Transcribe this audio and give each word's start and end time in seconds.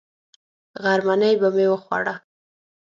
غرمنۍ 0.83 1.33
به 1.41 1.49
مې 1.55 1.65
وخوړه. 1.71 2.15